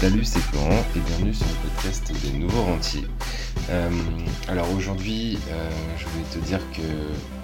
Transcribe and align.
Salut, 0.00 0.24
c'est 0.24 0.40
Florent 0.40 0.82
et 0.96 0.98
bienvenue 1.00 1.34
sur 1.34 1.44
le 1.44 1.68
podcast 1.68 2.10
des 2.22 2.38
nouveaux 2.38 2.62
rentiers. 2.62 3.04
Euh, 3.68 3.90
alors 4.48 4.72
aujourd'hui, 4.74 5.38
euh, 5.50 5.70
je 5.98 6.06
voulais 6.06 6.24
te 6.32 6.38
dire 6.38 6.60
que 6.72 6.80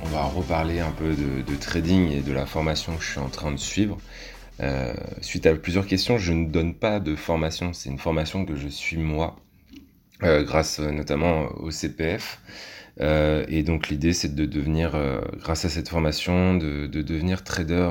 on 0.02 0.07
va 0.07 0.22
reparler 0.22 0.80
un 0.80 0.90
peu 0.90 1.14
de, 1.14 1.57
trading 1.57 2.11
et 2.11 2.22
de 2.22 2.32
la 2.32 2.46
formation 2.46 2.96
que 2.96 3.03
je 3.03 3.11
suis 3.11 3.21
en 3.21 3.29
train 3.29 3.53
de 3.53 3.58
suivre. 3.58 3.98
Euh, 4.61 4.95
suite 5.21 5.45
à 5.45 5.54
plusieurs 5.54 5.86
questions, 5.86 6.16
je 6.16 6.32
ne 6.32 6.46
donne 6.46 6.72
pas 6.72 6.98
de 6.98 7.14
formation, 7.14 7.75
c'est 7.75 7.90
une 7.90 7.98
formation 7.98 8.46
que 8.46 8.57
je 8.57 8.68
suis 8.68 8.96
moi, 8.96 9.36
grâce 10.23 10.79
notamment 10.79 11.48
au 11.59 11.70
CPF. 11.70 12.41
et 12.99 13.63
donc 13.64 13.91
l'idée 13.91 14.14
c'est 14.14 14.35
de 14.35 14.46
devenir, 14.46 14.99
grâce 15.41 15.66
à 15.66 15.68
cette 15.68 15.91
formation, 15.91 16.54
de 16.54 16.86
devenir 16.86 17.44
trader 17.44 17.91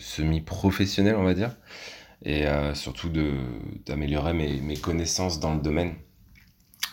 semi-professionnel, 0.00 1.14
on 1.14 1.22
va 1.22 1.34
dire 1.34 1.54
et 2.24 2.46
euh, 2.46 2.74
surtout 2.74 3.10
d'améliorer 3.86 4.32
mes, 4.32 4.60
mes, 4.60 4.76
connaissances 4.76 5.40
dans 5.40 5.54
le 5.54 5.60
domaine. 5.60 5.94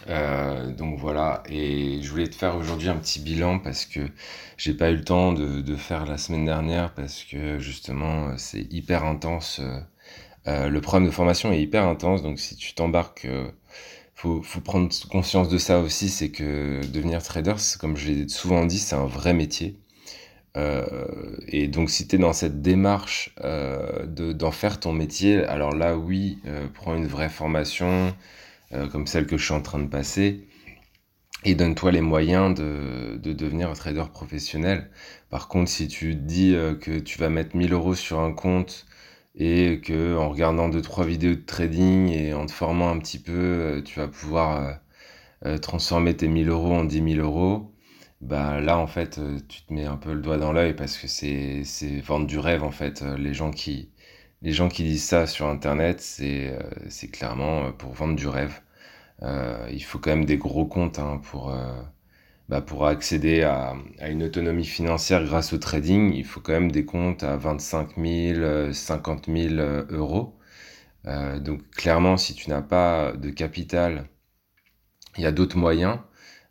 Euh, 0.07 0.73
donc 0.73 0.97
voilà, 0.99 1.43
et 1.47 2.01
je 2.01 2.09
voulais 2.09 2.27
te 2.27 2.35
faire 2.35 2.57
aujourd'hui 2.57 2.89
un 2.89 2.97
petit 2.97 3.19
bilan 3.19 3.59
parce 3.59 3.85
que 3.85 3.99
j'ai 4.57 4.73
pas 4.73 4.89
eu 4.91 4.95
le 4.95 5.03
temps 5.03 5.31
de, 5.31 5.61
de, 5.61 5.75
faire 5.75 6.05
la 6.05 6.17
semaine 6.17 6.45
dernière 6.45 6.93
parce 6.93 7.23
que 7.23 7.59
justement 7.59 8.35
c'est 8.37 8.67
hyper 8.73 9.05
intense. 9.05 9.61
Euh, 10.47 10.69
le 10.69 10.81
programme 10.81 11.05
de 11.05 11.11
formation 11.11 11.51
est 11.51 11.61
hyper 11.61 11.85
intense, 11.85 12.23
donc 12.23 12.39
si 12.39 12.55
tu 12.55 12.73
t'embarques, 12.73 13.27
faut, 14.15 14.41
faut 14.41 14.61
prendre 14.61 14.89
conscience 15.09 15.49
de 15.49 15.57
ça 15.57 15.79
aussi, 15.79 16.09
c'est 16.09 16.31
que 16.31 16.81
devenir 16.87 17.21
trader, 17.23 17.55
comme 17.79 17.95
je 17.95 18.11
l'ai 18.11 18.27
souvent 18.27 18.65
dit, 18.65 18.79
c'est 18.79 18.95
un 18.95 19.05
vrai 19.05 19.33
métier. 19.33 19.80
Euh, 20.57 21.37
et 21.47 21.67
donc 21.67 21.89
si 21.89 22.07
tu 22.07 22.15
es 22.17 22.19
dans 22.19 22.33
cette 22.33 22.61
démarche 22.61 23.33
euh, 23.43 24.05
d'en 24.05 24.51
faire 24.51 24.79
ton 24.79 24.91
métier, 24.93 25.43
alors 25.45 25.73
là 25.73 25.97
oui, 25.97 26.39
euh, 26.45 26.67
prends 26.73 26.95
une 26.95 27.07
vraie 27.07 27.29
formation 27.29 28.15
comme 28.93 29.05
celle 29.05 29.27
que 29.27 29.37
je 29.37 29.43
suis 29.43 29.53
en 29.53 29.61
train 29.61 29.79
de 29.79 29.87
passer 29.89 30.47
et 31.43 31.55
donne-toi 31.55 31.91
les 31.91 32.01
moyens 32.01 32.55
de, 32.55 33.17
de, 33.17 33.33
devenir 33.33 33.69
un 33.69 33.73
trader 33.73 34.05
professionnel. 34.13 34.89
Par 35.29 35.49
contre, 35.49 35.69
si 35.69 35.87
tu 35.89 36.15
dis 36.15 36.55
que 36.81 36.99
tu 36.99 37.19
vas 37.19 37.29
mettre 37.29 37.55
1000 37.57 37.73
euros 37.73 37.95
sur 37.95 38.19
un 38.21 38.31
compte 38.33 38.85
et 39.35 39.81
que 39.81 40.15
en 40.17 40.29
regardant 40.29 40.69
deux 40.69 40.81
trois 40.81 41.05
vidéos 41.05 41.35
de 41.35 41.41
trading 41.41 42.09
et 42.11 42.33
en 42.33 42.45
te 42.45 42.53
formant 42.53 42.89
un 42.91 42.99
petit 42.99 43.19
peu, 43.19 43.81
tu 43.85 43.99
vas 43.99 44.07
pouvoir 44.07 44.79
transformer 45.61 46.15
tes 46.15 46.27
1000 46.27 46.49
euros 46.49 46.73
en 46.73 46.85
10 46.85 47.15
000 47.15 47.27
euros, 47.27 47.70
bah 48.21 48.59
là 48.61 48.77
en 48.77 48.87
fait 48.87 49.17
euh, 49.17 49.39
tu 49.49 49.63
te 49.63 49.73
mets 49.73 49.85
un 49.85 49.97
peu 49.97 50.13
le 50.13 50.21
doigt 50.21 50.37
dans 50.37 50.51
l'œil 50.53 50.75
parce 50.75 50.97
que 50.97 51.07
c'est 51.07 51.63
vendre 52.01 52.27
du 52.27 52.37
rêve 52.39 52.63
en 52.63 52.71
fait. 52.71 53.01
Euh, 53.01 53.17
les 53.17 53.33
gens 53.33 53.51
qui 53.51 53.91
les 54.41 54.53
gens 54.53 54.69
qui 54.69 54.83
disent 54.83 55.03
ça 55.05 55.27
sur 55.27 55.47
internet 55.47 55.99
c'est 56.01 56.49
euh, 56.49 57.07
clairement 57.11 57.71
pour 57.73 57.93
vendre 57.93 58.15
du 58.15 58.27
rêve. 58.27 58.61
Il 59.71 59.83
faut 59.83 59.99
quand 59.99 60.11
même 60.11 60.25
des 60.25 60.37
gros 60.37 60.65
comptes 60.65 60.99
hein, 60.99 61.21
pour 61.23 61.53
bah, 62.49 62.61
pour 62.61 62.85
accéder 62.87 63.43
à, 63.43 63.75
à 63.99 64.09
une 64.09 64.23
autonomie 64.23 64.65
financière 64.65 65.23
grâce 65.23 65.53
au 65.53 65.57
trading. 65.57 66.13
Il 66.13 66.25
faut 66.25 66.41
quand 66.41 66.53
même 66.53 66.71
des 66.71 66.85
comptes 66.85 67.23
à 67.23 67.37
25 67.37 67.97
000 67.97 68.73
50 68.73 69.27
000 69.29 69.55
euros. 69.89 70.37
Donc 71.05 71.69
clairement 71.71 72.17
si 72.17 72.33
tu 72.35 72.49
n'as 72.49 72.61
pas 72.63 73.13
de 73.13 73.29
capital 73.31 74.07
il 75.17 75.23
y 75.23 75.25
a 75.25 75.31
d'autres 75.31 75.57
moyens 75.57 75.99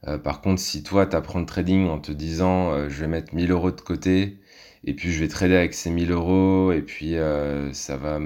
euh, 0.06 0.18
par 0.18 0.40
contre, 0.40 0.60
si 0.60 0.82
toi, 0.82 1.06
tu 1.06 1.16
apprends 1.16 1.40
le 1.40 1.46
trading 1.46 1.88
en 1.88 1.98
te 1.98 2.12
disant 2.12 2.72
euh, 2.72 2.88
je 2.88 3.00
vais 3.00 3.06
mettre 3.08 3.34
1000 3.34 3.50
euros 3.50 3.70
de 3.70 3.80
côté 3.80 4.38
et 4.84 4.94
puis 4.94 5.12
je 5.12 5.20
vais 5.20 5.28
trader 5.28 5.56
avec 5.56 5.74
ces 5.74 5.90
1000 5.90 6.10
euros 6.10 6.72
et 6.72 6.82
puis 6.82 7.16
euh, 7.16 7.72
ça 7.72 7.96
va 7.96 8.18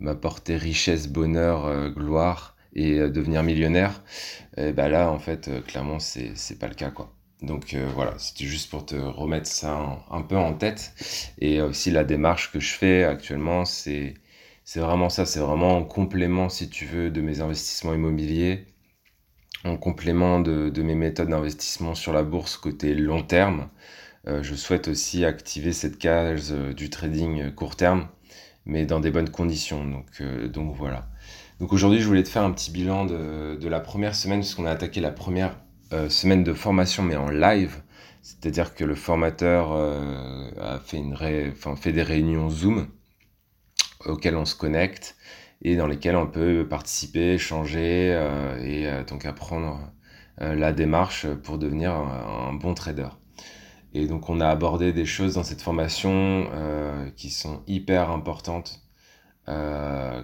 m'apporter 0.00 0.56
richesse, 0.56 1.08
bonheur, 1.08 1.90
gloire 1.90 2.56
et 2.74 2.98
devenir 3.10 3.42
millionnaire, 3.42 4.02
et 4.56 4.72
bah 4.72 4.88
là, 4.88 5.10
en 5.10 5.18
fait, 5.18 5.50
clairement, 5.66 5.98
c'est 5.98 6.58
pas 6.58 6.68
le 6.68 6.74
cas, 6.74 6.90
quoi. 6.90 7.12
Donc 7.42 7.74
voilà, 7.94 8.14
c'était 8.18 8.44
juste 8.44 8.70
pour 8.70 8.86
te 8.86 8.94
remettre 8.94 9.48
ça 9.48 10.04
un 10.10 10.22
peu 10.22 10.36
en 10.36 10.54
tête. 10.54 10.92
Et 11.38 11.60
aussi 11.62 11.90
la 11.90 12.04
démarche 12.04 12.52
que 12.52 12.60
je 12.60 12.72
fais 12.74 13.04
actuellement, 13.04 13.64
c'est 13.64 14.14
c'est 14.64 14.80
vraiment 14.80 15.08
ça, 15.10 15.26
c'est 15.26 15.40
vraiment 15.40 15.76
en 15.78 15.84
complément, 15.84 16.48
si 16.48 16.68
tu 16.70 16.86
veux, 16.86 17.10
de 17.10 17.20
mes 17.20 17.40
investissements 17.40 17.94
immobiliers 17.94 18.66
en 19.64 19.76
complément 19.76 20.40
de, 20.40 20.82
mes 20.82 20.94
méthodes 20.94 21.28
d'investissement 21.28 21.94
sur 21.94 22.12
la 22.12 22.22
bourse 22.22 22.56
côté 22.56 22.94
long 22.94 23.22
terme, 23.22 23.68
euh, 24.26 24.42
je 24.42 24.54
souhaite 24.54 24.88
aussi 24.88 25.24
activer 25.24 25.72
cette 25.72 25.98
case 25.98 26.52
euh, 26.52 26.74
du 26.74 26.90
trading 26.90 27.50
court 27.52 27.76
terme, 27.76 28.08
mais 28.66 28.84
dans 28.84 29.00
des 29.00 29.10
bonnes 29.10 29.30
conditions. 29.30 29.84
Donc, 29.84 30.06
euh, 30.20 30.50
voilà. 30.76 31.08
Donc 31.58 31.72
aujourd'hui, 31.72 32.00
je 32.00 32.06
voulais 32.06 32.22
te 32.22 32.28
faire 32.28 32.42
un 32.42 32.52
petit 32.52 32.70
bilan 32.70 33.04
de, 33.04 33.68
la 33.68 33.80
première 33.80 34.14
semaine, 34.14 34.40
puisqu'on 34.40 34.66
a 34.66 34.70
attaqué 34.70 35.00
la 35.00 35.10
première 35.10 35.58
semaine 36.08 36.44
de 36.44 36.54
formation, 36.54 37.02
mais 37.02 37.16
en 37.16 37.28
live. 37.28 37.82
C'est-à-dire 38.22 38.74
que 38.74 38.84
le 38.84 38.94
formateur 38.94 39.72
a 40.58 40.78
fait, 40.78 41.02
fait 41.76 41.92
des 41.92 42.02
réunions 42.02 42.48
Zoom 42.48 42.88
auxquelles 44.06 44.36
on 44.36 44.46
se 44.46 44.54
connecte 44.54 45.16
et 45.62 45.76
dans 45.76 45.86
lesquels 45.86 46.16
on 46.16 46.26
peut 46.26 46.66
participer, 46.68 47.34
échanger 47.34 48.12
euh, 48.14 48.58
et 48.62 48.86
euh, 48.88 49.04
donc 49.04 49.26
apprendre 49.26 49.92
euh, 50.40 50.54
la 50.54 50.72
démarche 50.72 51.26
pour 51.42 51.58
devenir 51.58 51.92
un, 51.92 52.54
bon 52.54 52.74
trader. 52.74 53.08
Et 53.92 54.06
donc 54.06 54.28
on 54.28 54.40
a 54.40 54.48
abordé 54.48 54.92
des 54.92 55.04
choses 55.04 55.34
dans 55.34 55.42
cette 55.42 55.62
formation 55.62 56.48
qui 57.16 57.30
sont 57.30 57.62
hyper 57.66 58.10
importantes, 58.10 58.82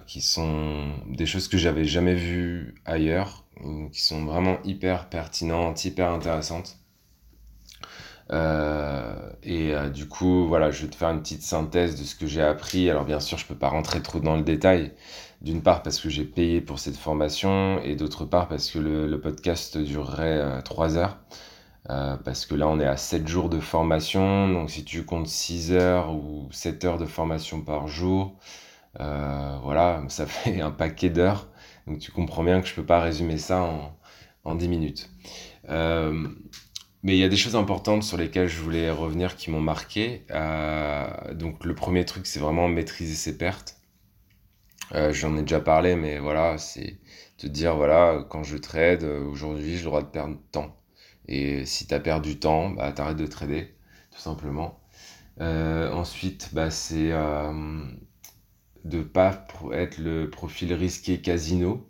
qui 0.05 0.21
sont 0.21 0.93
des 1.09 1.25
choses 1.25 1.49
que 1.49 1.57
j'avais 1.57 1.83
jamais 1.83 2.15
vues 2.15 2.75
ailleurs, 2.85 3.45
qui 3.91 4.01
sont 4.01 4.23
vraiment 4.23 4.57
hyper 4.63 5.09
pertinentes, 5.09 5.83
hyper 5.83 6.11
intéressantes. 6.11 6.77
Et 8.31 9.73
du 9.93 10.07
coup, 10.07 10.47
voilà, 10.47 10.71
je 10.71 10.83
vais 10.83 10.89
te 10.89 10.95
faire 10.95 11.09
une 11.09 11.21
petite 11.21 11.41
synthèse 11.43 11.99
de 11.99 12.03
ce 12.03 12.15
que 12.15 12.27
j'ai 12.27 12.41
appris. 12.41 12.89
Alors 12.89 13.05
bien 13.05 13.19
sûr, 13.19 13.37
je 13.37 13.45
peux 13.45 13.55
pas 13.55 13.69
rentrer 13.69 14.01
trop 14.01 14.19
dans 14.19 14.35
le 14.35 14.43
détail, 14.43 14.91
d'une 15.41 15.61
part 15.61 15.83
parce 15.83 15.99
que 15.99 16.09
j'ai 16.09 16.25
payé 16.25 16.61
pour 16.61 16.79
cette 16.79 16.97
formation 16.97 17.81
et 17.83 17.95
d'autre 17.95 18.25
part 18.25 18.47
parce 18.47 18.69
que 18.71 18.79
le, 18.79 19.19
podcast 19.21 19.77
durerait 19.77 20.61
3 20.63 20.97
euh, 20.97 20.99
heures. 20.99 21.17
Euh, 21.89 22.17
parce 22.17 22.45
que 22.45 22.55
là, 22.55 22.67
on 22.67 22.79
est 22.79 22.85
à 22.85 22.97
7 22.97 23.27
jours 23.27 23.49
de 23.49 23.59
formation. 23.59 24.49
Donc, 24.49 24.69
si 24.69 24.83
tu 24.83 25.05
comptes 25.05 25.27
6 25.27 25.71
heures 25.71 26.13
ou 26.13 26.49
7 26.51 26.85
heures 26.85 26.97
de 26.97 27.05
formation 27.05 27.61
par 27.61 27.87
jour, 27.87 28.35
euh, 28.99 29.57
voilà, 29.63 30.03
ça 30.09 30.25
fait 30.27 30.61
un 30.61 30.71
paquet 30.71 31.09
d'heures. 31.09 31.47
Donc, 31.87 31.99
tu 31.99 32.11
comprends 32.11 32.43
bien 32.43 32.61
que 32.61 32.67
je 32.67 32.73
ne 32.73 32.77
peux 32.77 32.85
pas 32.85 32.99
résumer 33.01 33.37
ça 33.37 33.61
en, 33.63 33.97
en 34.43 34.55
10 34.55 34.67
minutes. 34.67 35.09
Mais 37.07 37.15
il 37.15 37.19
y 37.19 37.23
a 37.23 37.29
des 37.29 37.37
choses 37.37 37.55
importantes 37.55 38.03
sur 38.03 38.17
lesquelles 38.17 38.49
je 38.49 38.61
voulais 38.61 38.91
revenir 38.91 39.37
qui 39.37 39.49
m'ont 39.49 39.61
marqué. 39.61 40.25
donc, 41.33 41.63
le 41.65 41.73
premier 41.75 42.03
truc, 42.05 42.27
c'est 42.27 42.39
vraiment 42.39 42.67
maîtriser 42.67 43.15
ses 43.15 43.37
pertes. 43.37 43.77
Euh, 44.93 45.13
j'en 45.13 45.37
ai 45.37 45.41
déjà 45.41 45.61
parlé, 45.61 45.95
mais 45.95 46.19
voilà, 46.19 46.57
c'est 46.57 46.97
te 47.37 47.47
dire, 47.47 47.75
voilà, 47.75 48.25
quand 48.29 48.43
je 48.43 48.57
trade, 48.57 49.03
euh, 49.03 49.23
aujourd'hui, 49.25 49.71
j'ai 49.77 49.83
le 49.83 49.85
droit 49.85 50.01
de 50.01 50.07
perdre 50.07 50.37
temps. 50.51 50.75
Et 51.27 51.65
si 51.65 51.87
tu 51.87 51.93
as 51.93 51.99
perdu 52.01 52.31
du 52.33 52.39
temps, 52.39 52.71
bah, 52.71 52.91
t'arrêtes 52.91 53.17
de 53.17 53.27
trader, 53.27 53.73
tout 54.11 54.19
simplement. 54.19 54.79
Euh, 55.41 55.91
ensuite, 55.93 56.49
bah, 56.53 56.71
c'est 56.71 57.11
euh, 57.11 57.83
de 58.85 59.03
pas 59.03 59.47
être 59.73 59.99
le 59.99 60.29
profil 60.29 60.73
risqué 60.73 61.21
casino. 61.21 61.89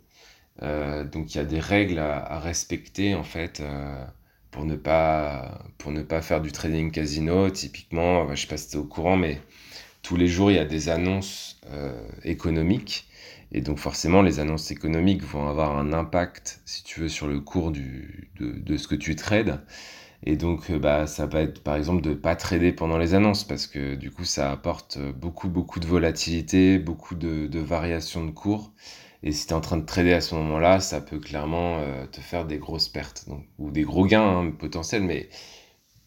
donc, 0.60 1.34
il 1.34 1.38
y 1.38 1.40
a 1.40 1.44
des 1.44 1.60
règles 1.60 1.98
à 1.98 2.38
respecter, 2.40 3.14
en 3.14 3.24
fait, 3.24 3.62
pour, 4.50 4.64
ne 4.64 4.76
pas, 4.76 5.64
pour 5.78 5.92
ne 5.92 6.02
pas 6.02 6.22
faire 6.22 6.40
du 6.40 6.52
trading 6.52 6.90
casino. 6.90 7.50
Typiquement, 7.50 8.34
je 8.34 8.40
sais 8.40 8.46
pas 8.46 8.56
si 8.56 8.68
tu 8.70 8.76
es 8.76 8.80
au 8.80 8.84
courant, 8.84 9.16
mais 9.16 9.40
tous 10.02 10.16
les 10.16 10.28
jours, 10.28 10.50
il 10.50 10.54
y 10.54 10.60
a 10.60 10.64
des 10.64 10.88
annonces 10.88 11.60
euh, 11.70 12.00
économiques. 12.24 13.08
Et 13.52 13.60
donc 13.62 13.78
forcément, 13.78 14.22
les 14.22 14.40
annonces 14.40 14.70
économiques 14.70 15.22
vont 15.22 15.48
avoir 15.48 15.76
un 15.78 15.92
impact, 15.92 16.60
si 16.66 16.84
tu 16.84 17.00
veux, 17.00 17.08
sur 17.08 17.26
le 17.26 17.40
cours 17.40 17.70
du, 17.72 18.30
de, 18.38 18.52
de, 18.52 18.76
ce 18.76 18.88
que 18.88 18.94
tu 18.94 19.16
trades. 19.16 19.60
Et 20.24 20.36
donc, 20.36 20.70
euh, 20.70 20.78
bah, 20.78 21.06
ça 21.06 21.26
va 21.26 21.42
être 21.42 21.62
par 21.62 21.76
exemple 21.76 22.02
de 22.02 22.10
ne 22.10 22.14
pas 22.14 22.36
trader 22.36 22.72
pendant 22.72 22.98
les 22.98 23.14
annonces, 23.14 23.44
parce 23.44 23.66
que 23.66 23.94
du 23.94 24.10
coup, 24.10 24.24
ça 24.24 24.50
apporte 24.52 24.98
beaucoup, 24.98 25.48
beaucoup 25.48 25.80
de 25.80 25.86
volatilité, 25.86 26.78
beaucoup 26.78 27.14
de, 27.14 27.46
de 27.46 27.58
variations 27.60 28.24
de 28.24 28.30
cours. 28.30 28.72
Et 29.22 29.32
si 29.32 29.46
tu 29.46 29.52
es 29.52 29.56
en 29.56 29.60
train 29.60 29.76
de 29.78 29.86
trader 29.86 30.12
à 30.14 30.20
ce 30.20 30.34
moment-là, 30.36 30.80
ça 30.80 31.00
peut 31.00 31.18
clairement 31.18 31.78
euh, 31.80 32.06
te 32.06 32.20
faire 32.20 32.46
des 32.46 32.58
grosses 32.58 32.88
pertes, 32.88 33.26
ou 33.58 33.70
des 33.70 33.82
gros 33.82 34.06
gains 34.06 34.40
hein, 34.46 34.50
potentiels. 34.52 35.02
Mais 35.02 35.28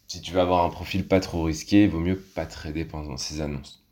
si 0.08 0.20
tu 0.22 0.32
veux 0.32 0.40
avoir 0.40 0.64
un 0.64 0.70
profil 0.70 1.08
pas 1.08 1.20
trop 1.20 1.44
risqué, 1.44 1.84
il 1.84 1.90
vaut 1.90 2.00
mieux 2.00 2.18
pas 2.18 2.46
trader 2.46 2.84
pendant 2.84 3.16
ces 3.16 3.40
annonces. 3.40 3.84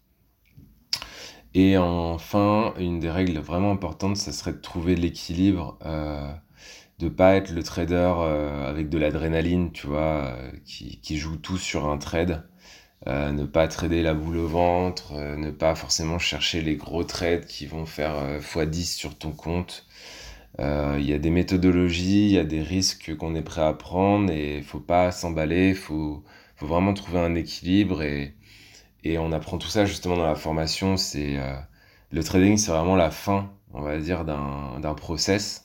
Et 1.54 1.76
enfin, 1.76 2.74
une 2.78 3.00
des 3.00 3.10
règles 3.10 3.38
vraiment 3.38 3.72
importantes, 3.72 4.16
ça 4.16 4.32
serait 4.32 4.52
de 4.52 4.58
trouver 4.58 4.94
l'équilibre, 4.94 5.78
euh, 5.84 6.32
de 7.00 7.08
pas 7.08 7.34
être 7.36 7.50
le 7.50 7.62
trader 7.62 8.12
euh, 8.18 8.68
avec 8.68 8.90
de 8.90 8.98
l'adrénaline, 8.98 9.72
tu 9.72 9.86
vois, 9.86 10.34
euh, 10.36 10.52
qui, 10.66 11.00
qui, 11.00 11.16
joue 11.16 11.36
tout 11.36 11.56
sur 11.58 11.88
un 11.88 11.98
trade. 11.98 12.46
euh, 13.06 13.32
ne 13.32 13.44
pas 13.46 13.68
trader 13.68 14.02
la 14.02 14.14
boule 14.14 14.36
au 14.38 14.48
ventre, 14.48 15.14
ne 15.14 15.50
pas 15.50 15.74
forcément 15.74 16.18
chercher 16.18 16.60
les 16.62 16.76
gros 16.76 17.04
trades 17.04 17.46
qui 17.46 17.66
vont 17.66 17.86
faire 17.86 18.14
x10 18.40 18.84
sur 18.96 19.16
ton 19.18 19.32
compte. 19.32 19.86
Il 20.58 21.04
y 21.04 21.14
a 21.14 21.18
des 21.18 21.30
méthodologies, 21.30 22.26
il 22.26 22.32
y 22.32 22.38
a 22.38 22.44
des 22.44 22.62
risques 22.62 23.16
qu'on 23.16 23.34
est 23.34 23.42
prêt 23.42 23.62
à 23.62 23.72
prendre 23.72 24.30
et 24.32 24.58
il 24.58 24.64
faut 24.64 24.80
pas 24.80 25.12
s'emballer, 25.12 25.70
il 25.70 25.74
faut, 25.76 26.24
faut, 26.56 26.66
vraiment 26.66 26.92
trouver 26.94 27.20
un 27.20 27.34
équilibre 27.34 28.02
et, 28.02 28.34
et, 29.04 29.18
on 29.18 29.32
apprend 29.32 29.58
tout 29.58 29.68
ça 29.68 29.86
justement 29.86 30.16
dans 30.16 30.26
la 30.26 30.34
formation. 30.34 30.96
C'est 30.98 31.38
le 32.12 32.24
trading, 32.24 32.58
c'est 32.58 32.72
vraiment 32.72 32.96
la 32.96 33.10
fin, 33.10 33.50
on 33.72 33.82
va 33.82 33.98
dire, 33.98 34.24
d'un 34.26 34.94
process. 34.94 35.64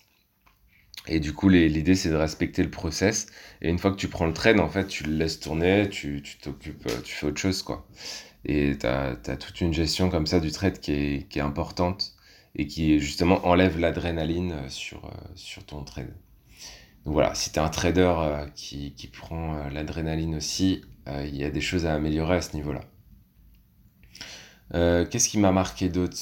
Et 1.08 1.20
du 1.20 1.34
coup, 1.34 1.50
l'idée, 1.50 1.96
c'est 1.96 2.10
de 2.10 2.16
respecter 2.16 2.64
le 2.64 2.72
process. 2.72 3.28
Et 3.62 3.70
une 3.70 3.78
fois 3.78 3.92
que 3.92 3.98
tu 3.98 4.08
prends 4.08 4.26
le 4.26 4.34
trade, 4.34 4.60
en 4.60 4.70
fait, 4.70 4.88
tu 4.88 5.04
le 5.04 5.16
laisses 5.16 5.40
tourner, 5.40 5.88
tu 5.90 6.24
t'occupes, 6.42 6.88
euh, 6.88 7.02
tu, 7.04 7.14
fais 7.14 7.28
autre 7.28 7.38
chose, 7.40 7.62
quoi. 7.62 7.88
Et 8.46 8.78
tu 8.78 8.88
as, 8.88 9.16
toute 9.38 9.62
une 9.62 9.74
gestion 9.74 10.10
comme 10.10 10.28
ça 10.28 10.40
du 10.40 10.52
trade 10.52 10.80
qui 10.80 10.92
est, 10.92 11.30
qui 11.30 11.40
est 11.40 11.44
importante 11.44 12.14
et 12.56 12.68
qui, 12.68 13.00
justement, 13.00 13.46
enlève 13.46 13.80
l'adrénaline 13.80 14.52
euh, 14.54 14.70
sur, 14.70 15.06
euh, 15.06 15.10
sur 15.36 15.64
ton 15.66 15.84
trade. 15.84 16.14
Donc 17.06 17.14
voilà, 17.14 17.36
si 17.36 17.52
tu 17.52 17.60
es 17.60 17.62
un 17.62 17.70
trader 17.70 18.16
qui, 18.56 18.94
qui 18.96 19.08
prend 19.08 19.68
l'adrénaline 19.70 20.34
aussi, 20.34 20.82
il 21.08 21.36
y 21.36 21.44
a 21.44 21.52
des 21.52 21.62
choses 21.62 21.86
à 21.86 21.94
améliorer 21.94 22.38
à 22.38 22.42
ce 22.42 22.56
niveau-là. 22.56 22.82
Qu'est-ce 24.72 25.30
qui 25.30 25.38
m'a 25.38 25.52
marqué 25.52 25.90
d'autre? 25.90 26.18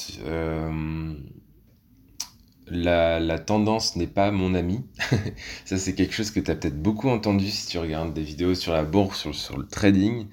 La, 2.67 3.39
tendance 3.39 3.95
n'est 3.95 4.07
pas 4.07 4.31
mon 4.31 4.53
ami. 4.53 4.85
ça, 5.65 5.77
c'est 5.77 5.95
quelque 5.95 6.13
chose 6.13 6.31
que 6.31 6.39
tu 6.39 6.51
as 6.51 6.55
peut-être 6.55 6.81
beaucoup 6.81 7.09
entendu 7.09 7.49
si 7.49 7.67
tu 7.67 7.77
regardes 7.77 8.13
des 8.13 8.23
vidéos 8.23 8.55
sur 8.55 8.73
la 8.73 8.83
bourse, 8.83 9.31
sur, 9.31 9.57
le 9.57 9.67
trading. 9.67 10.27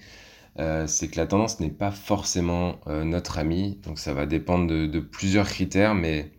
Euh, 0.58 0.86
c'est 0.86 1.08
que 1.08 1.16
la 1.16 1.26
tendance 1.26 1.60
n'est 1.60 1.70
pas 1.70 1.90
forcément 1.90 2.80
euh, 2.86 3.04
notre 3.04 3.38
ami. 3.38 3.78
Donc, 3.84 3.98
ça 3.98 4.14
va 4.14 4.26
dépendre 4.26 4.66
de, 4.66 5.00
plusieurs 5.00 5.48
critères, 5.48 5.94
mais 5.94 6.32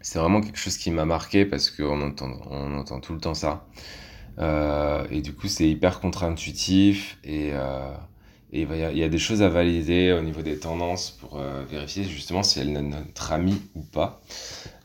c'est 0.00 0.18
vraiment 0.18 0.40
quelque 0.40 0.58
chose 0.58 0.76
qui 0.76 0.90
m'a 0.90 1.04
marqué 1.04 1.44
parce 1.44 1.70
qu'on 1.70 2.00
entend, 2.00 2.30
on 2.50 2.76
entend 2.76 3.00
tout 3.00 3.12
le 3.12 3.20
temps 3.20 3.34
ça. 3.34 3.66
Euh, 4.38 5.06
et 5.10 5.20
du 5.20 5.34
coup, 5.34 5.48
c'est 5.48 5.68
hyper 5.68 6.00
contre-intuitif 6.00 7.18
et 7.24 7.52
et 8.52 8.62
il 8.62 8.98
y, 8.98 9.04
a 9.04 9.08
des 9.08 9.18
choses 9.18 9.42
à 9.42 9.48
valider 9.48 10.12
au 10.12 10.22
niveau 10.22 10.42
des 10.42 10.58
tendances 10.58 11.12
pour 11.12 11.38
euh, 11.38 11.64
vérifier 11.64 12.02
justement 12.02 12.42
si 12.42 12.58
elle 12.58 12.76
est 12.76 12.82
notre 12.82 13.32
amie 13.32 13.62
ou 13.76 13.82
pas. 13.82 14.20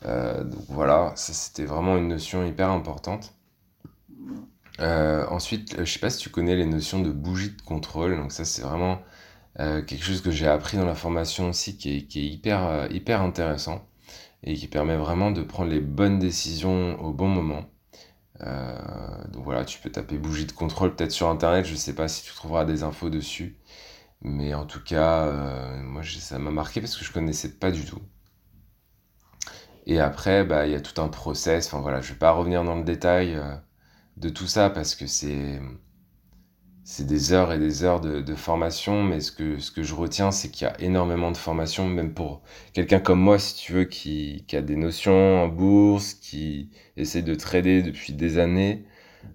Euh, 0.04 0.44
donc 0.44 0.64
voilà, 0.68 1.12
ça 1.16 1.32
c'était 1.32 1.64
vraiment 1.64 1.96
une 1.96 2.06
notion 2.06 2.46
hyper 2.46 2.70
importante. 2.70 3.34
Euh, 4.78 5.26
ensuite, 5.30 5.74
je 5.80 5.84
sais 5.84 5.98
pas 5.98 6.10
si 6.10 6.18
tu 6.18 6.30
connais 6.30 6.54
les 6.54 6.66
notions 6.66 7.00
de 7.00 7.10
bougie 7.10 7.50
de 7.50 7.62
contrôle. 7.62 8.16
Donc 8.16 8.30
ça 8.30 8.44
c'est 8.44 8.62
vraiment 8.62 9.00
quelque 9.58 10.04
chose 10.04 10.20
que 10.20 10.30
j'ai 10.30 10.46
appris 10.46 10.76
dans 10.76 10.84
la 10.84 10.94
formation 10.94 11.48
aussi 11.48 11.78
qui 11.78 11.96
est, 11.96 12.02
qui 12.02 12.20
est 12.20 12.28
hyper, 12.28 12.88
hyper 12.92 13.22
intéressant 13.22 13.88
et 14.44 14.54
qui 14.54 14.68
permet 14.68 14.96
vraiment 14.96 15.30
de 15.30 15.42
prendre 15.42 15.70
les 15.70 15.80
bonnes 15.80 16.18
décisions 16.18 17.00
au 17.02 17.12
bon 17.12 17.28
moment. 17.28 17.64
Donc 19.28 19.44
voilà, 19.44 19.64
tu 19.64 19.78
peux 19.80 19.90
taper 19.90 20.18
bougie 20.18 20.46
de 20.46 20.52
contrôle 20.52 20.94
peut-être 20.94 21.12
sur 21.12 21.28
internet, 21.28 21.64
je 21.66 21.74
sais 21.74 21.94
pas 21.94 22.08
si 22.08 22.22
tu 22.24 22.34
trouveras 22.34 22.64
des 22.64 22.82
infos 22.82 23.10
dessus. 23.10 23.56
Mais 24.22 24.54
en 24.54 24.66
tout 24.66 24.82
cas, 24.82 25.26
euh, 25.26 25.82
moi 25.82 26.02
ça 26.04 26.38
m'a 26.38 26.50
marqué 26.50 26.80
parce 26.80 26.96
que 26.96 27.04
je 27.04 27.12
connaissais 27.12 27.50
pas 27.58 27.70
du 27.70 27.84
tout. 27.84 28.00
Et 29.86 30.00
après, 30.00 30.44
bah, 30.44 30.66
il 30.66 30.72
y 30.72 30.74
a 30.74 30.80
tout 30.80 31.00
un 31.00 31.08
process. 31.08 31.66
Enfin 31.68 31.80
voilà, 31.80 32.00
je 32.00 32.12
vais 32.12 32.18
pas 32.18 32.32
revenir 32.32 32.64
dans 32.64 32.74
le 32.76 32.84
détail 32.84 33.34
euh, 33.34 33.54
de 34.16 34.28
tout 34.28 34.46
ça 34.46 34.70
parce 34.70 34.94
que 34.94 35.06
c'est 35.06 35.60
des 37.00 37.32
heures 37.32 37.52
et 37.52 37.58
des 37.58 37.84
heures 37.84 38.00
de, 38.00 38.34
formation, 38.34 39.02
mais 39.02 39.20
ce 39.20 39.32
que, 39.32 39.82
je 39.82 39.94
retiens, 39.94 40.30
c'est 40.32 40.50
qu'il 40.50 40.66
y 40.66 40.70
a 40.70 40.80
énormément 40.80 41.30
de 41.30 41.36
formation, 41.36 41.86
même 41.88 42.14
pour 42.14 42.42
quelqu'un 42.72 43.00
comme 43.00 43.20
moi, 43.20 43.38
si 43.38 43.54
tu 43.56 43.72
veux, 43.72 43.84
qui, 43.84 44.44
a 44.52 44.62
des 44.62 44.76
notions 44.76 45.44
en 45.44 45.48
bourse, 45.48 46.14
qui 46.14 46.70
essaie 46.96 47.22
de 47.22 47.34
trader 47.34 47.82
depuis 47.82 48.12
des 48.12 48.38
années. 48.38 48.84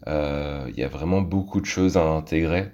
Euh, 0.08 0.68
il 0.70 0.78
y 0.80 0.84
a 0.84 0.88
vraiment 0.88 1.22
beaucoup 1.22 1.62
de 1.62 1.66
choses 1.66 1.98
à 1.98 2.04
intégrer. 2.04 2.72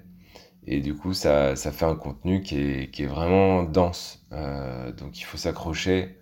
Et 0.65 0.81
du 0.81 0.95
coup, 0.95 1.13
ça, 1.13 1.55
ça 1.55 1.71
fait 1.71 1.85
un 1.85 1.95
contenu 1.95 2.41
qui 2.41 2.59
est, 2.59 2.91
qui 2.91 3.03
est 3.03 3.07
vraiment 3.07 3.63
dense. 3.63 4.19
Euh, 4.33 4.91
donc 4.91 5.19
il 5.19 5.23
faut 5.23 5.37
s'accrocher. 5.37 6.17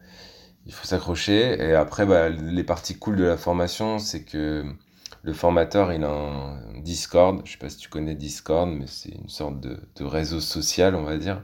Il 0.65 0.74
faut 0.74 0.86
s'accrocher. 0.86 1.59
Et 1.63 1.74
après, 1.75 2.06
bah, 2.06 2.30
les 2.30 2.63
parties 2.63 2.97
cool 2.97 3.15
de 3.18 3.24
la 3.24 3.38
formation, 3.38 4.00
c'est 4.00 4.24
que 4.24 4.65
le 5.24 5.33
formateur, 5.33 5.92
il 5.94 6.03
a 6.03 6.09
un 6.09 6.80
Discord. 6.81 7.41
Je 7.45 7.53
sais 7.53 7.57
pas 7.57 7.69
si 7.69 7.77
tu 7.77 7.89
connais 7.89 8.15
Discord, 8.15 8.69
mais 8.69 8.86
c'est 8.88 9.09
une 9.09 9.30
sorte 9.30 9.59
de, 9.59 9.80
réseau 10.03 10.39
social, 10.39 10.95
on 10.95 11.03
va 11.03 11.18
dire. 11.18 11.44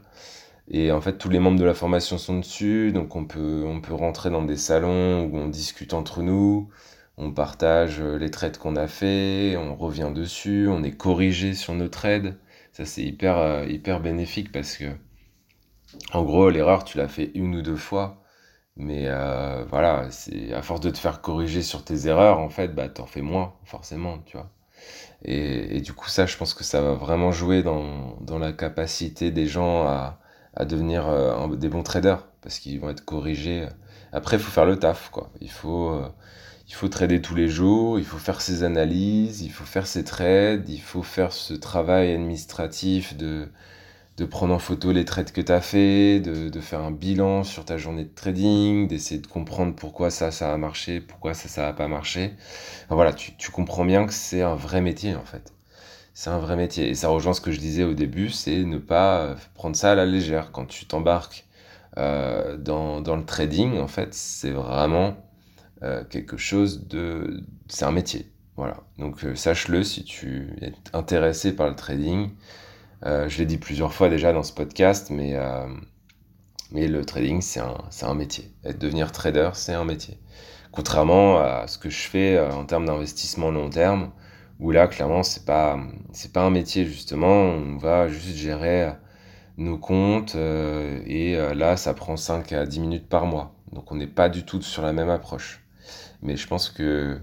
Et 0.70 0.92
en 0.92 1.02
fait, 1.02 1.18
tous 1.18 1.30
les 1.30 1.40
membres 1.40 1.60
de 1.60 1.66
la 1.66 1.74
formation 1.74 2.18
sont 2.18 2.40
dessus, 2.40 2.92
donc 2.94 3.16
on 3.16 3.26
peut, 3.26 3.64
on 3.66 3.82
peut 3.82 3.94
rentrer 3.96 4.30
dans 4.30 4.44
des 4.44 4.58
salons 4.58 5.26
où 5.26 5.38
on 5.38 5.48
discute 5.48 5.94
entre 5.94 6.22
nous, 6.22 6.70
on 7.18 7.32
partage 7.32 8.02
les 8.02 8.32
trades 8.32 8.58
qu'on 8.58 8.76
a 8.76 8.88
fait, 8.88 9.56
on 9.58 9.76
revient 9.76 10.12
dessus, 10.14 10.68
on 10.70 10.84
est 10.84 10.96
corrigé 10.96 11.54
sur 11.54 11.74
nos 11.74 11.88
trades. 11.90 12.38
Ça, 12.74 12.86
c'est 12.86 13.04
hyper, 13.04 13.38
euh, 13.38 13.66
hyper 13.66 14.00
bénéfique 14.02 14.52
parce 14.52 14.78
que, 14.78 14.86
en 16.14 16.24
gros, 16.24 16.50
l'erreur, 16.50 16.84
tu 16.84 16.98
l'as 16.98 17.08
fait 17.08 17.32
une 17.36 17.56
ou 17.56 17.62
deux 17.62 17.76
fois 17.76 18.22
mais 18.78 19.06
euh, 19.08 19.66
voilà, 19.70 20.10
c'est 20.12 20.54
à 20.54 20.62
force 20.62 20.82
de 20.82 20.90
te 20.90 20.98
faire 20.98 21.22
corriger 21.22 21.62
sur 21.62 21.84
tes 21.84 22.08
erreurs, 22.08 22.40
en 22.40 22.50
fait, 22.50 22.70
bah 22.70 22.90
t'en 22.90 23.06
fais 23.06 23.22
moins, 23.22 23.54
forcément, 23.66 24.20
tu 24.20 24.38
vois. 24.38 24.50
Et, 25.26 25.82
du 25.82 25.94
coup, 25.94 26.10
ça, 26.10 26.26
je 26.26 26.38
pense 26.38 26.54
que 26.56 26.64
ça 26.64 26.82
va 26.82 26.94
vraiment 26.94 27.32
jouer 27.32 27.64
dans, 27.64 28.18
dans 28.22 28.40
la 28.40 28.54
capacité 28.54 29.32
des 29.32 29.48
gens 29.48 29.86
à, 29.88 30.20
à 30.56 30.66
devenir 30.66 31.08
euh, 31.10 31.56
des 31.56 31.70
bons 31.70 31.84
traders, 31.84 32.28
parce 32.42 32.60
qu'ils 32.60 32.80
vont 32.80 32.90
être 32.90 33.06
corrigés. 33.06 33.68
Après, 34.14 34.38
il 34.38 34.44
faut 34.44 34.52
faire 34.52 34.66
le 34.66 34.78
taf, 34.80 35.10
quoi. 35.12 35.32
Il 35.42 35.52
faut, 35.52 35.92
euh, 35.92 36.10
il 36.72 36.76
faut 36.76 36.90
trader 36.90 37.22
tous 37.22 37.36
les 37.36 37.50
jours, 37.50 38.00
il 38.00 38.06
faut 38.06 38.18
faire 38.18 38.42
ses 38.42 38.64
analyses, 38.64 39.42
il 39.42 39.52
faut 39.52 39.66
faire 39.66 39.86
ses 39.88 40.04
trades, 40.04 40.68
il 40.70 40.82
faut 40.82 41.04
faire 41.04 41.34
ce 41.34 41.54
travail 41.54 42.12
administratif 42.14 43.16
de 43.18 43.50
de 44.18 44.26
prendre 44.26 44.54
en 44.54 44.60
photo 44.60 44.92
les 44.92 45.06
trades 45.06 45.32
que 45.32 45.42
tu 45.42 45.52
as 45.52 45.62
fait, 45.62 46.20
de, 46.20 46.60
faire 46.62 46.82
un 46.82 46.92
bilan 46.92 47.44
sur 47.44 47.66
ta 47.66 47.78
journée 47.78 48.04
de 48.04 48.14
trading, 48.14 48.88
d'essayer 48.88 49.20
de 49.20 49.28
comprendre 49.28 49.74
pourquoi 49.76 50.12
ça, 50.12 50.32
ça 50.32 50.54
a 50.54 50.58
marché, 50.58 51.02
pourquoi 51.02 51.34
ça, 51.34 51.48
ça 51.50 51.64
n'a 51.64 51.74
pas 51.74 51.88
marché. 51.88 52.34
voilà, 52.90 53.14
tu, 53.14 53.34
comprends 53.52 53.86
bien 53.86 54.06
que 54.06 54.14
c'est 54.14 54.42
un 54.44 54.56
vrai 54.56 54.82
métier 54.82 55.16
en 55.16 55.26
fait. 55.26 55.54
C'est 56.14 56.30
un 56.30 56.40
vrai 56.40 56.56
métier. 56.56 56.90
Et 56.90 56.96
ça 56.96 57.08
rejoint 57.08 57.34
ce 57.34 57.42
que 57.42 57.52
je 57.52 57.60
disais 57.60 57.84
au 57.84 57.94
début, 57.94 58.30
c'est 58.30 58.64
ne 58.64 58.78
pas 58.78 59.36
prendre 59.56 59.76
ça 59.76 59.94
à 59.94 59.96
la 59.96 60.06
légère. 60.06 60.52
Quand 60.52 60.66
tu 60.66 60.86
t'embarques 60.86 61.46
euh, 61.98 62.58
dans, 62.58 63.00
le 63.00 63.26
trading, 63.26 63.80
en 63.80 63.88
fait, 63.88 64.14
c'est 64.14 64.52
vraiment 64.52 65.16
euh, 65.84 66.04
quelque 66.04 66.38
chose 66.38 66.88
de... 66.88 67.44
C'est 67.68 67.86
un 67.86 67.92
métier. 67.92 68.28
Voilà. 68.58 68.78
Donc 68.98 69.26
sache-le 69.36 69.84
si 69.84 70.04
tu 70.04 70.50
es 70.62 70.74
intéressé 70.94 71.56
par 71.56 71.70
le 71.70 71.76
trading. 71.76 72.32
Euh, 73.06 73.28
je 73.30 73.40
l'ai 73.40 73.46
dit 73.46 73.58
plusieurs 73.58 73.94
fois 73.94 74.10
déjà 74.10 74.32
dans 74.34 74.44
ce 74.44 74.54
podcast, 74.54 75.10
mais, 75.10 75.34
euh, 75.36 75.68
mais 76.72 76.88
le 76.88 77.04
trading, 77.06 77.42
c'est 77.42 77.60
un, 77.60 77.78
un, 78.04 78.14
métier. 78.14 78.52
Et 78.64 78.74
devenir 78.74 79.12
trader, 79.12 79.52
c'est 79.54 79.74
un 79.74 79.86
métier. 79.86 80.20
Contrairement 80.72 81.40
à 81.40 81.68
ce 81.68 81.78
que 81.78 81.90
je 81.90 82.02
fais 82.08 82.38
euh, 82.38 82.52
en 82.52 82.66
termes 82.66 82.86
d'investissement 82.86 83.52
long 83.52 83.70
terme, 83.70 84.12
où 84.60 84.72
là, 84.72 84.88
clairement, 84.88 85.24
c'est 85.24 85.46
pas, 85.46 85.80
pas 86.34 86.42
un 86.44 86.52
métier, 86.52 86.86
justement. 86.86 87.34
On 87.34 87.78
va 87.78 88.08
juste 88.08 88.38
gérer 88.38 88.94
nos 89.58 89.78
comptes, 89.78 90.36
et 90.36 91.36
là, 91.56 91.78
ça 91.78 91.94
prend 91.96 92.16
5 92.18 92.52
à 92.54 92.66
10 92.66 92.80
minutes 92.80 93.10
par 93.10 93.26
mois. 93.26 93.56
Donc, 93.74 93.92
on 93.92 93.96
n'est 93.96 94.08
pas 94.08 94.30
du 94.30 94.46
tout 94.46 94.62
sur 94.62 94.84
la 94.84 94.94
même 94.94 95.10
approche. 95.10 95.64
Mais 96.22 96.38
je 96.38 96.48
pense 96.48 96.70
que 96.70 97.20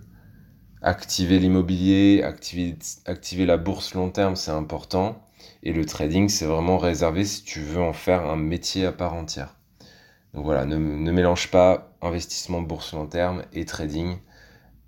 activer 0.83 1.38
l'immobilier, 1.38 2.23
activer, 2.23 2.76
activer 3.07 3.47
la 3.47 3.57
bourse 3.57 3.95
long 3.95 4.11
terme, 4.11 4.37
c'est 4.37 4.50
important. 4.50 5.25
Et 5.62 5.73
le 5.73 5.85
trading, 5.85 6.28
c'est 6.28 6.47
vraiment 6.47 6.78
réservé 6.78 7.25
si 7.25 7.45
tu 7.45 7.61
veux 7.61 7.81
en 7.81 7.93
faire 7.93 8.26
un 8.26 8.37
métier 8.37 8.87
à 8.87 8.93
part 8.93 9.14
entière. 9.14 9.55
Donc 10.35 10.45
voilà, 10.45 10.64
ne, 10.64 10.76
mélange 10.76 11.50
pas 11.50 11.93
investissement 12.02 12.61
bourse 12.62 12.93
long 12.93 13.07
terme 13.07 13.43
et 13.52 13.64
trading. 13.64 14.19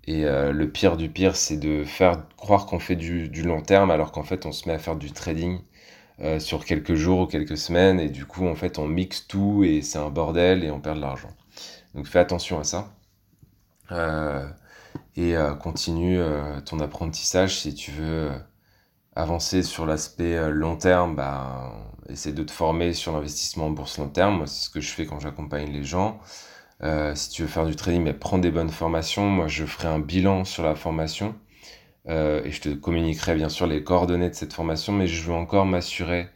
Et 0.05 0.25
euh, 0.25 0.51
le 0.51 0.69
pire 0.71 0.97
du 0.97 1.09
pire, 1.09 1.35
c'est 1.35 1.57
de 1.57 1.83
faire 1.83 2.25
croire 2.37 2.65
qu'on 2.65 2.79
fait 2.79 2.95
du, 2.95 3.27
long 3.43 3.61
terme 3.61 3.91
alors 3.91 4.11
qu'en 4.11 4.23
fait 4.23 4.45
on 4.45 4.51
se 4.51 4.67
met 4.67 4.73
à 4.75 4.79
faire 4.79 4.95
du 4.95 5.11
trading 5.11 5.59
euh, 6.21 6.39
sur 6.39 6.65
quelques 6.65 6.95
jours 6.95 7.21
ou 7.21 7.27
quelques 7.27 7.57
semaines 7.57 7.99
et 7.99 8.09
du 8.09 8.25
coup 8.25 8.47
en 8.47 8.55
fait 8.55 8.79
on 8.79 8.87
mixe 8.87 9.27
tout 9.27 9.63
et 9.63 9.81
c'est 9.81 9.99
un 9.99 10.09
bordel 10.09 10.63
et 10.63 10.71
on 10.71 10.79
perd 10.79 10.97
de 10.97 11.01
l'argent. 11.01 11.29
Donc 11.95 12.07
fais 12.07 12.19
attention 12.19 12.59
à 12.59 12.63
ça. 12.63 12.91
Euh, 13.91 14.47
et 15.15 15.35
continue 15.59 16.19
ton 16.65 16.79
apprentissage 16.79 17.59
si 17.59 17.75
tu 17.75 17.91
veux 17.91 18.31
avancer 19.15 19.63
sur 19.63 19.85
l'aspect 19.85 20.37
euh, 20.37 20.49
long 20.49 20.77
terme, 20.77 21.15
bah, 21.15 21.73
essaie 22.09 22.31
de 22.33 22.43
te 22.43 22.51
former 22.51 22.93
sur 22.93 23.11
l'investissement 23.13 23.67
en 23.67 23.71
bourse 23.71 23.97
long 23.97 24.09
terme. 24.09 24.47
c'est 24.47 24.65
ce 24.65 24.69
que 24.69 24.81
je 24.81 24.91
fais 24.91 25.05
quand 25.05 25.19
j'accompagne 25.19 25.71
les 25.71 25.83
gens. 25.83 26.19
Euh, 26.83 27.13
si 27.15 27.29
tu 27.29 27.43
veux 27.43 27.47
faire 27.47 27.65
du 27.65 27.75
trading, 27.75 28.01
mais 28.03 28.13
prends 28.13 28.39
des 28.39 28.51
bonnes 28.51 28.69
formations. 28.69 29.27
Moi, 29.27 29.47
je 29.47 29.65
ferai 29.65 29.87
un 29.87 29.99
bilan 29.99 30.45
sur 30.45 30.63
la 30.63 30.75
formation 30.75 31.35
euh, 32.09 32.43
et 32.45 32.51
je 32.51 32.61
te 32.61 32.69
communiquerai 32.69 33.35
bien 33.35 33.49
sûr 33.49 33.67
les 33.67 33.83
coordonnées 33.83 34.29
de 34.29 34.35
cette 34.35 34.53
formation, 34.53 34.93
mais 34.93 35.07
je 35.07 35.23
veux 35.23 35.33
encore 35.33 35.65
m'assurer 35.65 36.29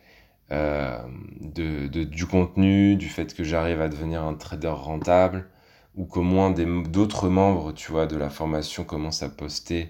du 1.56 2.26
contenu, 2.30 2.96
du 2.98 3.10
fait 3.10 3.34
que 3.34 3.44
j'arrive 3.44 3.82
à 3.82 3.90
devenir 3.90 4.24
un 4.24 4.36
trader 4.36 4.70
rentable, 4.70 5.50
ou 5.96 6.06
qu'au 6.06 6.22
moins 6.22 6.52
d'autres 6.52 7.30
membres, 7.30 7.74
tu 7.74 7.92
vois, 7.92 8.06
de 8.06 8.18
la 8.18 8.30
formation 8.30 8.84
commencent 8.84 9.24
à 9.24 9.30
poster 9.30 9.90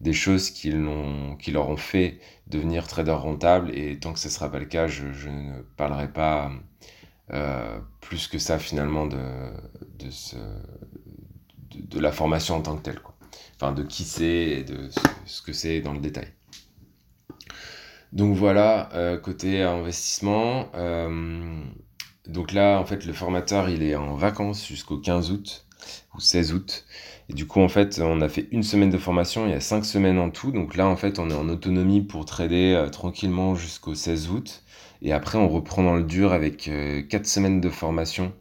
des 0.00 0.12
choses 0.12 0.50
qui, 0.50 0.72
qui 1.38 1.50
leur 1.50 1.68
ont 1.68 1.76
fait 1.76 2.20
devenir 2.46 2.86
trader 2.86 3.12
rentable. 3.12 3.76
Et 3.76 3.98
tant 3.98 4.12
que 4.12 4.18
ce 4.18 4.28
ne 4.28 4.32
sera 4.32 4.50
pas 4.50 4.58
le 4.58 4.66
cas, 4.66 4.86
je, 4.86 5.04
ne 5.28 5.62
parlerai 5.76 6.12
pas 6.12 6.50
euh, 7.32 7.78
plus 8.00 8.28
que 8.28 8.38
ça 8.38 8.58
finalement 8.58 9.06
de, 9.06 9.18
de, 9.98 10.10
ce, 10.10 10.36
de, 11.74 12.00
la 12.00 12.12
formation 12.12 12.56
en 12.56 12.62
tant 12.62 12.76
que 12.76 12.82
telle. 12.82 13.00
Quoi. 13.00 13.14
Enfin, 13.56 13.72
de 13.72 13.82
qui 13.82 14.04
c'est 14.04 14.26
et 14.26 14.64
de 14.64 14.88
ce, 15.26 15.42
que 15.42 15.52
c'est 15.52 15.80
dans 15.80 15.92
le 15.92 16.00
détail. 16.00 16.28
Donc 18.12 18.36
voilà, 18.36 18.88
euh, 18.94 19.18
côté 19.18 19.62
investissement. 19.62 20.68
Euh, 20.74 21.62
donc 22.30 22.52
là, 22.52 22.78
en 22.78 22.84
fait, 22.84 23.06
le 23.06 23.12
formateur, 23.12 23.68
il 23.68 23.82
est 23.82 23.96
en 23.96 24.14
vacances 24.14 24.66
jusqu'au 24.66 24.98
15 24.98 25.30
août 25.32 25.66
ou 26.14 26.20
16 26.20 26.52
août. 26.54 26.84
Et 27.28 27.32
du 27.32 27.46
coup, 27.46 27.60
en 27.60 27.68
fait, 27.68 28.00
on 28.00 28.20
a 28.20 28.28
fait 28.28 28.48
une 28.50 28.62
semaine 28.62 28.90
de 28.90 28.98
formation, 28.98 29.46
il 29.46 29.52
y 29.52 29.54
a 29.54 29.60
cinq 29.60 29.84
semaines 29.84 30.18
en 30.18 30.30
tout. 30.30 30.52
Donc 30.52 30.76
là, 30.76 30.86
en 30.86 30.96
fait, 30.96 31.18
on 31.18 31.30
est 31.30 31.34
en 31.34 31.48
autonomie 31.48 32.02
pour 32.02 32.24
trader 32.24 32.74
euh, 32.74 32.88
tranquillement 32.88 33.54
jusqu'au 33.54 33.94
16 33.94 34.30
août. 34.30 34.62
Et 35.02 35.12
après, 35.12 35.38
on 35.38 35.48
reprend 35.48 35.82
dans 35.82 35.94
le 35.96 36.02
dur 36.02 36.32
avec 36.32 36.68
euh, 36.68 37.02
quatre 37.02 37.26
semaines 37.26 37.60
de 37.60 37.68
formation, 37.68 38.32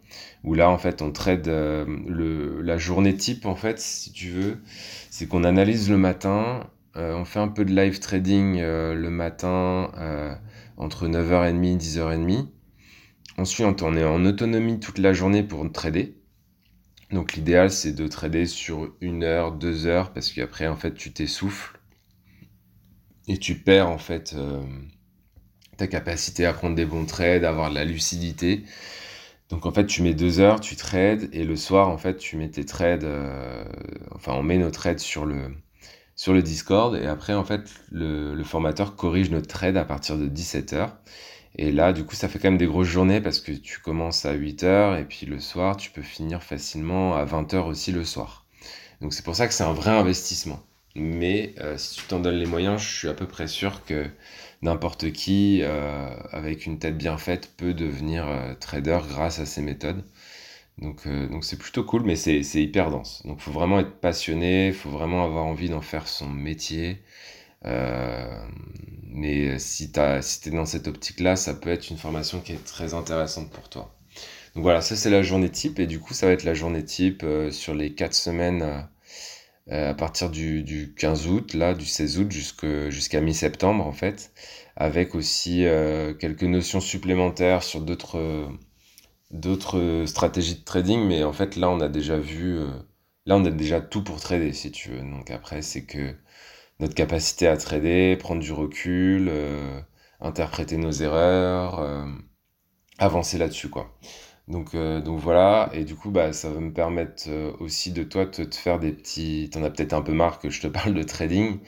où 0.43 0.53
là, 0.53 0.69
en 0.69 0.77
fait, 0.77 1.01
on 1.01 1.11
trade 1.11 1.47
euh, 1.47 1.85
le, 2.07 2.61
la 2.61 2.77
journée 2.77 3.15
type, 3.15 3.45
en 3.45 3.55
fait, 3.55 3.79
si 3.79 4.11
tu 4.11 4.29
veux. 4.29 4.57
C'est 5.09 5.27
qu'on 5.27 5.43
analyse 5.43 5.89
le 5.89 5.97
matin, 5.97 6.67
on 6.95 7.23
fait 7.23 7.39
un 7.39 7.47
peu 7.47 7.63
de 7.63 7.73
live 7.73 7.99
trading 7.99 8.59
le 8.59 9.09
matin 9.09 9.89
entre 10.77 11.07
9h30 11.07 11.63
et 11.63 11.77
10h30. 11.77 12.47
Ensuite, 13.39 13.81
on 13.83 13.95
est 13.95 14.03
en 14.03 14.25
autonomie 14.25 14.81
toute 14.81 14.97
la 14.97 15.13
journée 15.13 15.43
pour 15.43 15.71
trader. 15.71 16.13
Donc 17.11 17.33
l'idéal, 17.35 17.71
c'est 17.71 17.93
de 17.93 18.05
trader 18.05 18.45
sur 18.45 18.93
une 19.01 19.23
heure, 19.23 19.53
deux 19.53 19.87
heures, 19.87 20.11
parce 20.11 20.33
qu'après, 20.33 20.67
en 20.67 20.75
fait, 20.75 20.93
tu 20.93 21.13
t'essouffles 21.13 21.79
et 23.29 23.37
tu 23.37 23.55
perds, 23.55 23.89
en 23.89 23.97
fait, 23.97 24.33
euh, 24.35 24.61
ta 25.77 25.87
capacité 25.87 26.45
à 26.45 26.53
prendre 26.53 26.75
des 26.75 26.85
bons 26.85 27.05
trades, 27.05 27.43
avoir 27.43 27.69
de 27.69 27.75
la 27.75 27.85
lucidité. 27.85 28.63
Donc 29.49 29.65
en 29.65 29.71
fait, 29.71 29.85
tu 29.87 30.03
mets 30.03 30.13
deux 30.13 30.39
heures, 30.39 30.59
tu 30.61 30.75
trades, 30.75 31.29
et 31.33 31.43
le 31.43 31.55
soir, 31.55 31.89
en 31.89 31.97
fait, 31.97 32.17
tu 32.17 32.37
mets 32.37 32.49
tes 32.49 32.65
trades, 32.65 33.03
euh, 33.03 33.63
enfin, 34.15 34.33
on 34.35 34.43
met 34.43 34.57
nos 34.57 34.71
trades 34.71 34.99
sur 34.99 35.25
le, 35.25 35.55
sur 36.15 36.33
Discord, 36.43 36.95
et 36.95 37.07
après, 37.07 37.33
en 37.35 37.45
fait, 37.45 37.63
le, 37.91 38.35
le 38.35 38.43
formateur 38.43 38.95
corrige 38.95 39.31
notre 39.31 39.47
trade 39.47 39.77
à 39.77 39.85
partir 39.85 40.17
de 40.17 40.27
17 40.27 40.73
heures. 40.73 40.97
Et 41.61 41.73
là, 41.73 41.91
du 41.91 42.05
coup, 42.05 42.15
ça 42.15 42.29
fait 42.29 42.39
quand 42.39 42.47
même 42.49 42.57
des 42.57 42.67
grosses 42.67 42.87
journées 42.87 43.19
parce 43.19 43.41
que 43.41 43.51
tu 43.51 43.79
commences 43.81 44.23
à 44.25 44.33
8h 44.33 44.97
et 44.97 45.03
puis 45.03 45.25
le 45.25 45.41
soir, 45.41 45.75
tu 45.75 45.91
peux 45.91 46.01
finir 46.01 46.41
facilement 46.41 47.15
à 47.17 47.25
20h 47.25 47.67
aussi 47.67 47.91
le 47.91 48.05
soir. 48.05 48.45
Donc 49.01 49.13
c'est 49.13 49.25
pour 49.25 49.35
ça 49.35 49.45
que 49.47 49.53
c'est 49.53 49.63
un 49.65 49.73
vrai 49.73 49.91
investissement. 49.91 50.61
Mais 50.95 51.53
euh, 51.59 51.77
si 51.77 51.97
tu 51.97 52.03
t'en 52.07 52.21
donnes 52.21 52.37
les 52.37 52.45
moyens, 52.45 52.81
je 52.81 52.87
suis 52.99 53.09
à 53.09 53.13
peu 53.13 53.27
près 53.27 53.47
sûr 53.47 53.83
que 53.85 54.07
n'importe 54.61 55.11
qui, 55.11 55.59
euh, 55.63 56.09
avec 56.31 56.65
une 56.65 56.79
tête 56.79 56.97
bien 56.97 57.17
faite, 57.17 57.51
peut 57.57 57.73
devenir 57.73 58.27
euh, 58.27 58.53
trader 58.55 58.99
grâce 59.09 59.39
à 59.39 59.45
ces 59.45 59.61
méthodes. 59.61 60.05
Donc 60.79 61.07
donc 61.07 61.43
c'est 61.45 61.57
plutôt 61.59 61.83
cool, 61.83 62.03
mais 62.03 62.15
c'est 62.15 62.41
hyper 62.55 62.91
dense. 62.91 63.21
Donc 63.25 63.37
il 63.39 63.43
faut 63.43 63.51
vraiment 63.51 63.79
être 63.79 63.99
passionné, 63.99 64.67
il 64.69 64.73
faut 64.73 64.89
vraiment 64.89 65.25
avoir 65.25 65.45
envie 65.45 65.69
d'en 65.69 65.81
faire 65.81 66.07
son 66.07 66.29
métier. 66.29 67.01
Euh, 67.65 68.47
mais 69.07 69.59
si 69.59 69.91
tu 69.91 69.99
es 69.99 70.51
dans 70.51 70.65
cette 70.65 70.87
optique-là, 70.87 71.35
ça 71.35 71.53
peut 71.53 71.69
être 71.69 71.89
une 71.89 71.97
formation 71.97 72.39
qui 72.41 72.53
est 72.53 72.63
très 72.63 72.93
intéressante 72.93 73.49
pour 73.51 73.69
toi. 73.69 73.93
Donc 74.55 74.63
voilà, 74.63 74.81
ça 74.81 74.95
c'est 74.95 75.09
la 75.09 75.21
journée 75.21 75.49
type, 75.49 75.79
et 75.79 75.87
du 75.87 75.99
coup 75.99 76.13
ça 76.13 76.25
va 76.27 76.33
être 76.33 76.43
la 76.43 76.53
journée 76.53 76.83
type 76.83 77.21
euh, 77.23 77.51
sur 77.51 77.73
les 77.75 77.93
4 77.93 78.13
semaines 78.13 78.87
euh, 79.71 79.91
à 79.91 79.93
partir 79.93 80.29
du, 80.31 80.63
du, 80.63 80.93
15 80.95 81.27
août, 81.27 81.53
là, 81.53 81.73
du 81.75 81.85
16 81.85 82.19
août 82.19 82.31
jusqu'à 82.89 83.21
mi-septembre 83.21 83.85
en 83.85 83.91
fait, 83.91 84.31
avec 84.75 85.13
aussi 85.15 85.65
quelques 86.19 86.43
notions 86.43 86.81
supplémentaires 86.81 87.63
sur 87.63 87.81
d'autres 87.81 88.45
stratégies 90.07 90.55
de 90.55 90.63
trading, 90.63 91.05
mais 91.07 91.23
en 91.23 91.33
fait 91.33 91.55
là 91.55 91.69
on 91.69 91.79
a 91.81 91.89
déjà 91.89 92.17
vu, 92.17 92.57
là 93.27 93.35
on 93.37 93.45
a 93.45 93.51
déjà 93.51 93.81
tout 93.81 94.03
pour 94.03 94.19
trader 94.19 94.53
si 94.53 94.71
tu 94.71 94.89
veux. 94.89 95.01
Donc 95.01 95.29
après 95.31 95.61
c'est 95.61 95.83
que 95.83 96.15
notre 96.79 96.95
capacité 96.95 97.47
à 97.47 97.57
trader, 97.57 98.15
prendre 98.17 98.41
du 98.41 98.51
recul, 98.53 99.27
euh, 99.29 99.79
interpréter 100.21 100.77
nos 100.77 100.91
erreurs, 100.91 101.79
euh, 101.79 102.05
avancer 102.97 103.37
là-dessus, 103.37 103.69
quoi. 103.69 103.97
Donc, 104.47 104.73
euh, 104.75 105.01
donc 105.01 105.19
voilà, 105.19 105.69
et 105.73 105.83
du 105.85 105.95
coup, 105.95 106.09
bah, 106.09 106.33
ça 106.33 106.49
va 106.49 106.59
me 106.59 106.73
permettre 106.73 107.29
aussi 107.59 107.91
de 107.91 108.03
toi 108.03 108.25
de 108.25 108.43
te 108.45 108.55
faire 108.55 108.79
des 108.79 108.91
petits... 108.91 109.49
T'en 109.51 109.63
as 109.63 109.69
peut-être 109.69 109.93
un 109.93 110.01
peu 110.01 110.13
marre 110.13 110.39
que 110.39 110.49
je 110.49 110.61
te 110.61 110.67
parle 110.77 110.93
de 110.93 111.03
trading. 111.03 111.59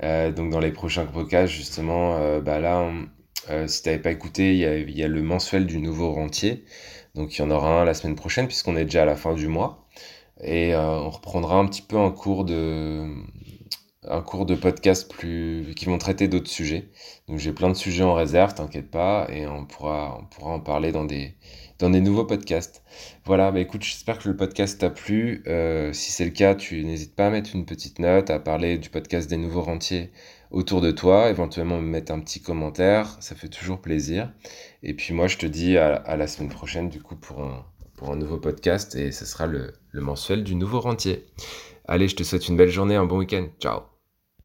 donc 0.00 0.50
dans 0.50 0.60
les 0.60 0.72
prochains 0.72 1.06
podcasts, 1.06 1.52
justement, 1.52 2.40
bah 2.40 2.60
là, 2.60 2.90
si 3.66 3.82
t'avais 3.82 3.98
pas 3.98 4.10
écouté, 4.10 4.52
il 4.54 4.58
y 4.58 4.66
a, 4.66 4.78
y 4.78 5.02
a, 5.02 5.08
le 5.08 5.22
mensuel 5.22 5.66
du 5.66 5.78
nouveau 5.80 6.12
rentier. 6.12 6.64
Donc 7.14 7.36
il 7.36 7.40
y 7.40 7.44
en 7.44 7.50
aura 7.50 7.82
un 7.82 7.84
la 7.84 7.94
semaine 7.94 8.16
prochaine, 8.16 8.46
puisqu'on 8.46 8.76
est 8.76 8.84
déjà 8.84 9.02
à 9.02 9.06
la 9.06 9.16
fin 9.16 9.34
du 9.34 9.48
mois. 9.48 9.86
Et 10.42 10.74
on 10.74 11.10
reprendra 11.10 11.58
un 11.58 11.66
petit 11.66 11.82
peu 11.82 11.98
un 11.98 12.10
cours 12.10 12.44
de, 12.44 13.06
un 14.08 14.22
cours 14.22 14.46
de 14.46 14.54
podcast 14.54 15.10
plus 15.10 15.74
qui 15.76 15.84
vont 15.84 15.98
traiter 15.98 16.26
d'autres 16.26 16.48
sujets. 16.48 16.88
Donc 17.28 17.38
j'ai 17.38 17.52
plein 17.52 17.68
de 17.68 17.74
sujets 17.74 18.02
en 18.02 18.14
réserve, 18.14 18.54
t'inquiète 18.54 18.90
pas, 18.90 19.26
et 19.30 19.46
on 19.46 19.66
pourra, 19.66 20.18
on 20.20 20.24
pourra 20.24 20.52
en 20.52 20.60
parler 20.60 20.90
dans 20.90 21.04
des, 21.04 21.34
dans 21.78 21.90
des 21.90 22.00
nouveaux 22.00 22.24
podcasts. 22.24 22.82
Voilà, 23.26 23.50
bah 23.52 23.60
écoute, 23.60 23.82
j'espère 23.82 24.18
que 24.18 24.28
le 24.28 24.36
podcast 24.36 24.80
t'a 24.80 24.90
plu. 24.90 25.42
Euh, 25.46 25.92
si 25.92 26.12
c'est 26.12 26.24
le 26.24 26.30
cas, 26.30 26.54
tu 26.54 26.82
n'hésites 26.84 27.14
pas 27.14 27.26
à 27.26 27.30
mettre 27.30 27.54
une 27.54 27.66
petite 27.66 27.98
note, 27.98 28.30
à 28.30 28.38
parler 28.38 28.78
du 28.78 28.88
podcast 28.88 29.28
des 29.28 29.36
nouveaux 29.36 29.62
rentiers 29.62 30.10
autour 30.50 30.80
de 30.80 30.90
toi, 30.90 31.30
éventuellement 31.30 31.76
me 31.80 31.86
mettre 31.86 32.12
un 32.12 32.20
petit 32.20 32.42
commentaire, 32.42 33.16
ça 33.20 33.34
fait 33.34 33.48
toujours 33.48 33.80
plaisir. 33.80 34.32
Et 34.82 34.94
puis 34.94 35.14
moi, 35.14 35.26
je 35.28 35.36
te 35.36 35.46
dis 35.46 35.76
à, 35.78 36.16
la 36.16 36.26
semaine 36.26 36.50
prochaine, 36.50 36.88
du 36.88 37.02
coup, 37.02 37.16
pour 37.16 37.42
un, 37.42 37.64
pour 37.96 38.10
un 38.10 38.16
nouveau 38.16 38.38
podcast, 38.38 38.94
et 38.94 39.12
ce 39.12 39.26
sera 39.26 39.46
le, 39.46 39.74
le 39.90 40.00
mensuel 40.00 40.42
du 40.42 40.54
nouveau 40.54 40.80
rentier. 40.80 41.26
Allez, 41.86 42.08
je 42.08 42.16
te 42.16 42.22
souhaite 42.22 42.48
une 42.48 42.56
belle 42.56 42.70
journée, 42.70 42.96
un 42.96 43.06
bon 43.06 43.18
week-end. 43.18 43.46
Ciao 43.60 43.89